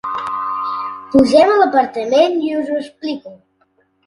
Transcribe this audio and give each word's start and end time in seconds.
Pugem 1.15 1.53
a 1.57 1.57
l'apartament 1.59 2.39
i 2.49 2.51
us 2.63 2.73
ho 2.73 2.79
explico. 2.81 3.37